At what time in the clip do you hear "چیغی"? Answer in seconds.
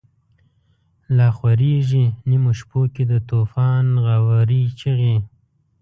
4.79-5.15